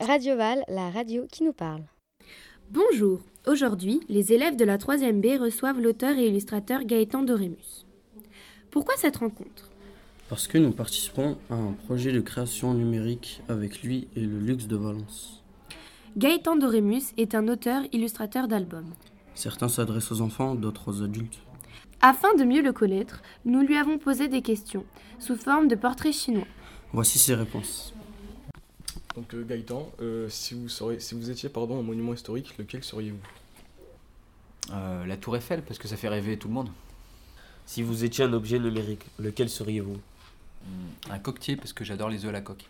[0.00, 1.82] Radio Val, la radio qui nous parle.
[2.70, 7.86] Bonjour, aujourd'hui, les élèves de la 3e B reçoivent l'auteur et illustrateur Gaëtan Dorémus.
[8.70, 9.70] Pourquoi cette rencontre?
[10.28, 14.66] Parce que nous participons à un projet de création numérique avec lui et le Luxe
[14.66, 15.44] de Valence.
[16.16, 18.94] Gaëtan Dorémus est un auteur-illustrateur d'albums.
[19.34, 21.38] Certains s'adressent aux enfants, d'autres aux adultes.
[22.00, 24.84] Afin de mieux le connaître, nous lui avons posé des questions,
[25.20, 26.48] sous forme de portraits chinois.
[26.92, 27.94] Voici ses réponses.
[29.20, 32.82] Donc euh, Gaëtan, euh, si, vous seriez, si vous étiez pardon, un monument historique, lequel
[32.82, 33.18] seriez-vous?
[34.72, 36.70] Euh, la tour Eiffel, parce que ça fait rêver tout le monde.
[37.66, 40.00] Si vous étiez un objet numérique, lequel seriez-vous?
[40.64, 42.64] Hmm, Un coquetier, parce que j'adore les œufs à la coque.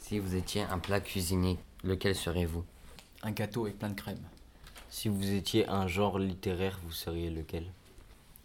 [0.00, 2.64] Si vous étiez un plat cuisiné, lequel seriez-vous?
[3.22, 4.20] Un gâteau avec plein de crème.
[4.90, 7.64] Si vous étiez un genre littéraire, vous seriez lequel?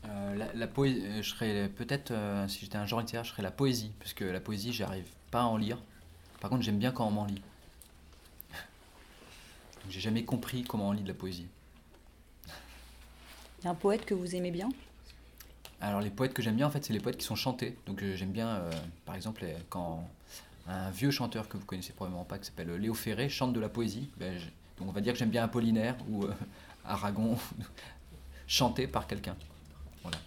[0.05, 3.31] Euh, la, la poé- euh, je serais peut-être, euh, si j'étais un genre littéraire, je
[3.31, 5.77] serais la poésie, parce que la poésie, j'arrive pas à en lire.
[6.41, 7.41] Par contre, j'aime bien quand on m'en lit.
[9.81, 11.47] Donc, j'ai jamais compris comment on lit de la poésie.
[13.59, 14.69] Il y a un poète que vous aimez bien?
[15.81, 17.77] Alors les poètes que j'aime bien en fait c'est les poètes qui sont chantés.
[17.85, 18.71] Donc euh, j'aime bien euh,
[19.05, 20.05] par exemple les- quand
[20.67, 23.69] un vieux chanteur que vous connaissez probablement pas qui s'appelle Léo Ferré chante de la
[23.69, 24.09] poésie.
[24.17, 24.45] Ben, je-
[24.77, 26.33] donc on va dire que j'aime bien Apollinaire ou euh,
[26.85, 27.37] Aragon
[28.47, 29.37] chanté par quelqu'un.
[30.01, 30.17] Voilà.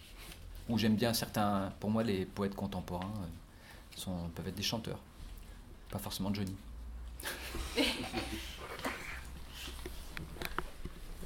[0.70, 3.26] Ou j'aime bien certains pour moi les poètes contemporains euh,
[3.96, 4.98] sont, peuvent être des chanteurs.
[5.90, 6.54] Pas forcément Johnny.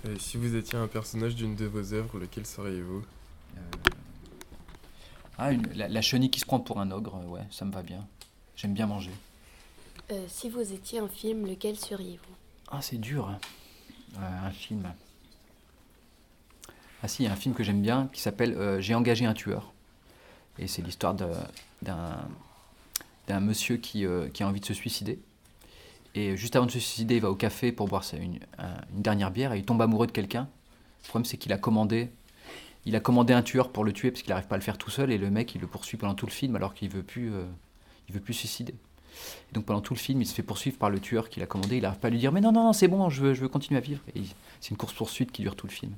[0.07, 3.05] Euh, Si vous étiez un personnage d'une de vos œuvres, lequel seriez-vous?
[3.57, 3.61] Euh,
[5.39, 7.73] Ah, une- la, la chenille qui se prend pour un ogre, euh, ouais, ça me
[7.73, 8.07] va bien.
[8.57, 9.11] J'aime bien manger.
[10.11, 12.35] Euh, si vous étiez un film, lequel seriez-vous?
[12.71, 13.29] Ah, c'est dur.
[13.29, 13.39] hein.
[14.19, 14.91] Euh, un film.
[17.03, 19.27] Ah si, il y a un film que j'aime bien qui s'appelle euh, J'ai engagé
[19.27, 19.73] un tueur.
[20.59, 21.29] Et c'est l'histoire de-
[21.83, 22.17] d'un
[23.29, 25.19] d'un monsieur qui, euh, qui a envie de se suicider.
[26.15, 29.03] Et juste avant de se suicider, il va au café pour boire une, un- une
[29.03, 30.49] dernière bière et il tombe amoureux de quelqu'un.
[31.05, 32.11] Le problème, c'est qu'il a commandé
[32.89, 34.79] il a commandé un tueur pour le tuer parce qu'il n'arrive pas à le faire
[34.79, 37.03] tout seul et le mec il le poursuit pendant tout le film alors qu'il veut
[37.03, 37.43] plus euh,
[38.09, 38.73] il veut plus suicider.
[39.51, 41.47] Et donc pendant tout le film, il se fait poursuivre par le tueur qu'il a
[41.47, 41.79] commandé.
[41.79, 43.41] Il n'arrive pas à lui dire Mais non, non, non, c'est bon, je veux, je
[43.41, 44.01] veux continuer à vivre.
[44.61, 45.93] C'est une course-poursuite qui dure tout le film.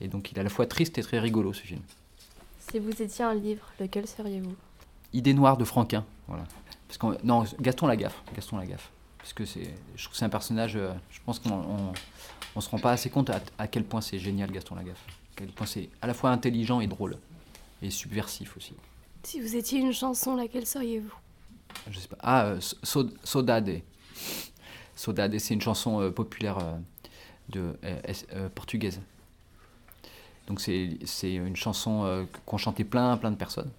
[0.00, 1.80] Et donc il est à la fois triste et très rigolo ce film.
[2.70, 4.54] Si vous étiez un livre, lequel seriez-vous?
[5.12, 6.04] Idée noire de Franquin.
[6.28, 6.44] Voilà.
[6.88, 8.22] Parce qu'on, non, Gaston Lagaffe.
[8.34, 8.90] Gaston Lagaffe.
[9.18, 11.92] Parce que c'est, je trouve que c'est un personnage, euh, je pense qu'on on,
[12.56, 15.04] on se rend pas assez compte à, à quel point c'est génial Gaston Lagaffe.
[15.06, 17.16] À quel point c'est à la fois intelligent et drôle.
[17.82, 18.74] Et subversif aussi.
[19.22, 21.12] Si vous étiez une chanson, laquelle seriez-vous?
[21.90, 22.16] Je sais pas.
[22.20, 23.80] Ah, euh, So- Saudade.
[24.94, 26.74] Saudade, c'est une chanson euh, populaire euh,
[27.48, 27.74] de,
[28.54, 29.00] portugaise.
[30.48, 33.70] Donc c'est c'est une chanson qu'ont chanté plein, plein de personnes.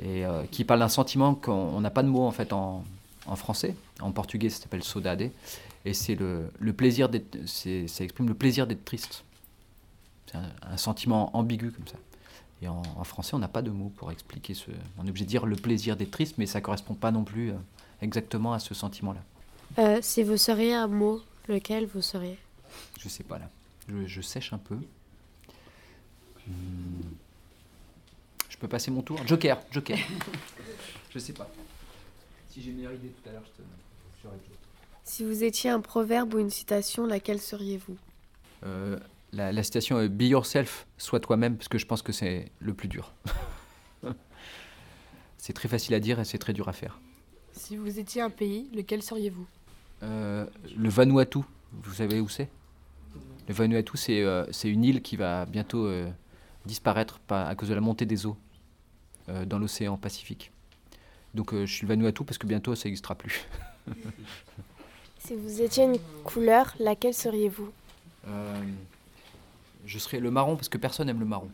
[0.00, 2.84] Et euh, qui parle d'un sentiment qu'on on n'a pas de mot en fait en,
[3.26, 3.74] en français.
[4.00, 5.30] En portugais, ça s'appelle saudade.
[5.84, 7.38] Et c'est le, le plaisir d'être.
[7.46, 9.24] Ça exprime le plaisir d'être triste.
[10.26, 11.96] C'est un, un sentiment ambigu comme ça.
[12.62, 14.70] Et en, en français, on n'a pas de mots pour expliquer ce.
[14.98, 17.50] On est obligé de dire le plaisir d'être triste, mais ça correspond pas non plus
[17.50, 17.54] euh,
[18.00, 19.20] exactement à ce sentiment-là.
[19.78, 22.38] Euh, Si vous seriez un mot, lequel vous seriez
[22.98, 23.48] Je sais pas là.
[23.88, 24.76] Je, je sèche un peu.
[26.46, 26.52] Hmm.
[28.54, 29.98] Je peux passer mon tour Joker, Joker.
[31.10, 31.50] je sais pas.
[32.48, 34.28] Si j'ai une meilleure idée tout à l'heure, je te.
[35.02, 37.96] Si vous étiez un proverbe ou une citation, laquelle seriez-vous?
[38.64, 38.96] Euh,
[39.32, 42.74] la, la citation est Be yourself, sois toi-même, parce que je pense que c'est le
[42.74, 43.12] plus dur.
[45.36, 47.00] c'est très facile à dire et c'est très dur à faire.
[47.50, 49.46] Si vous étiez un pays, lequel seriez-vous?
[50.04, 51.40] Euh, le Vanuatu,
[51.72, 52.48] vous savez où c'est?
[53.48, 56.08] Le Vanuatu, c'est euh, c'est une île qui va bientôt euh,
[56.66, 58.36] disparaître par- à cause de la montée des eaux
[59.28, 60.50] euh, dans l'océan Pacifique.
[61.34, 63.46] Donc euh, je suis le Vanuatu parce que bientôt ça n'existera plus.
[65.18, 67.72] Si vous étiez une couleur, laquelle seriez-vous?
[68.28, 68.62] Euh,
[69.86, 71.50] je serais le marron parce que personne n'aime le marron.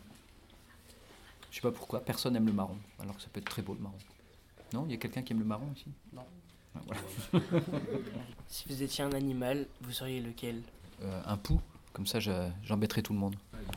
[1.49, 3.73] Je sais pas pourquoi, personne n'aime le marron, alors que ça peut être très beau
[3.73, 3.95] le marron.
[4.73, 6.25] Non, il y a quelqu'un qui aime le marron ici Non.
[6.75, 7.01] Ah, voilà.
[8.49, 10.61] Si vous étiez un animal, vous seriez lequel?
[11.03, 11.61] Euh, un pou,
[11.93, 13.35] comme ça je- j'embêterai tout le monde.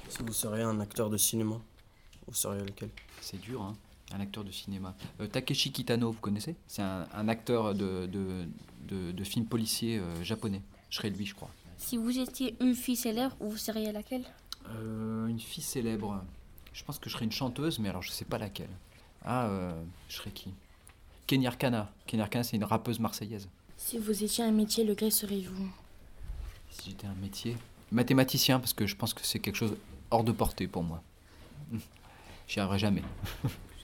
[0.08, 1.60] Si vous seriez un acteur de cinéma,
[2.26, 2.90] vous seriez lequel?
[3.20, 3.76] C'est dur, hein
[4.12, 4.94] un acteur de cinéma.
[5.20, 6.54] Euh, Takeshi Kitano, vous connaissez?
[6.68, 8.44] C'est un, un acteur de, de,
[8.86, 10.62] de, de films policiers euh, japonais.
[10.90, 11.50] Je serais lui, je crois.
[11.78, 14.24] Si vous étiez une fille célèbre, vous seriez laquelle?
[14.68, 16.22] Euh, une fille célèbre.
[16.72, 18.70] Je pense que je serais une chanteuse, mais alors je sais pas laquelle.
[19.24, 20.52] Ah, euh, je serais qui?
[21.26, 21.90] Kenny Arcana.
[22.06, 23.48] Kenny Arcana, c'est une rappeuse marseillaise.
[23.76, 25.72] Si vous étiez un métier, lequel seriez-vous?
[26.70, 27.56] Si j'étais un métier.
[27.92, 29.74] Mathématicien, parce que je pense que c'est quelque chose
[30.10, 31.02] hors de portée pour moi.
[32.48, 33.02] J'y arriverai jamais.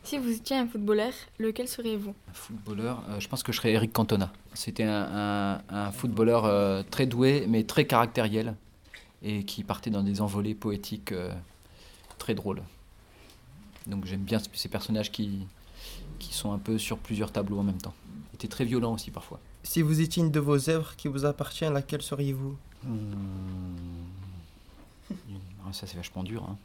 [0.02, 2.14] Si vous étiez un footballeur, lequel seriez-vous?
[2.30, 4.32] Un footballeur, euh, je pense que je serais Eric Cantona.
[4.54, 8.56] C'était un, un- un footballeur euh, très doué, mais très caractériel,
[9.22, 11.30] et qui partait dans des envolées poétiques euh,
[12.16, 12.62] très drôles.
[13.86, 15.46] Donc j'aime bien ces personnages qui,
[16.18, 17.94] qui sont un peu sur plusieurs tableaux en même temps.
[18.32, 19.38] Il était très violent aussi parfois.
[19.64, 22.56] Si vous étiez une de vos œuvres qui vous appartient, laquelle seriez-vous?
[22.86, 22.88] Ah,
[25.72, 26.44] ça c'est vachement dur.
[26.48, 26.56] hein.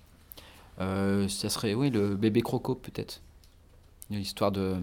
[0.82, 3.22] Euh, ça serait, oui, le bébé croco peut-être.
[4.12, 4.78] Une histoire de,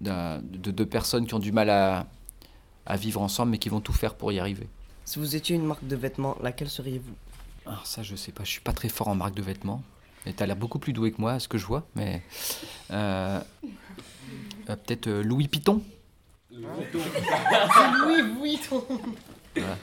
[0.00, 2.06] d'un- de deux personnes qui ont du mal à,
[2.86, 4.68] à vivre ensemble, mais qui vont tout faire pour y arriver.
[5.04, 7.14] Si vous étiez une marque de vêtements, laquelle seriez-vous?
[7.66, 9.82] Alors ça, je sais pas, je suis pas très fort en marque de vêtements.
[10.26, 12.22] Et t'as l'air beaucoup plus doué que moi, à ce que je vois, mais
[12.90, 13.40] euh,
[14.68, 15.82] euh, peut-être euh, Louis Piton.
[16.50, 18.84] Louis Vuitton
[19.54, 19.76] Voilà.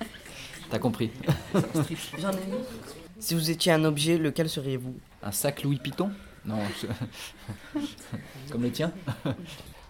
[0.69, 1.11] T'as compris.
[2.19, 2.57] J'en ai mis.
[3.25, 4.93] Si vous étiez un objet, lequel seriez-vous?
[5.23, 6.11] Un sac Louis Piton
[6.45, 7.79] Non, je-
[8.51, 8.91] comme le tien?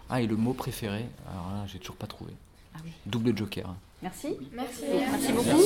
[0.10, 1.06] Ah, et le mot préféré?
[1.30, 2.32] Alors là, j'ai toujours pas trouvé.
[3.06, 3.76] Double joker.
[4.02, 4.38] Merci.
[4.54, 4.84] Merci.
[5.12, 5.66] Merci beaucoup.